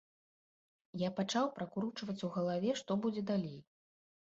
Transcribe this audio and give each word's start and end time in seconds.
Я 1.01 1.11
пачаў 1.21 1.51
пракручваць 1.59 2.19
у 2.31 2.33
галаве, 2.41 2.77
што 2.85 2.91
будзе 3.07 3.21
далей. 3.33 3.59